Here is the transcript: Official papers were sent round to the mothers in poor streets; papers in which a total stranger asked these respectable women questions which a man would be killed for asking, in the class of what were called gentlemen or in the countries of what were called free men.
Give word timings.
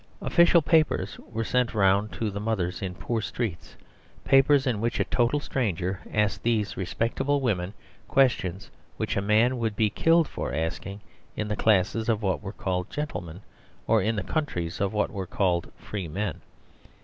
Official 0.19 0.63
papers 0.63 1.19
were 1.19 1.43
sent 1.43 1.75
round 1.75 2.11
to 2.13 2.31
the 2.31 2.39
mothers 2.39 2.81
in 2.81 2.95
poor 2.95 3.21
streets; 3.21 3.75
papers 4.23 4.65
in 4.65 4.81
which 4.81 4.99
a 4.99 5.03
total 5.03 5.39
stranger 5.39 5.99
asked 6.11 6.41
these 6.41 6.75
respectable 6.75 7.39
women 7.39 7.75
questions 8.07 8.71
which 8.97 9.15
a 9.15 9.21
man 9.21 9.59
would 9.59 9.75
be 9.75 9.91
killed 9.91 10.27
for 10.27 10.55
asking, 10.55 11.01
in 11.35 11.49
the 11.49 11.55
class 11.55 11.93
of 11.93 12.23
what 12.23 12.41
were 12.41 12.51
called 12.51 12.89
gentlemen 12.89 13.41
or 13.85 14.01
in 14.01 14.15
the 14.15 14.23
countries 14.23 14.81
of 14.81 14.91
what 14.91 15.11
were 15.11 15.27
called 15.27 15.71
free 15.77 16.07
men. 16.07 16.41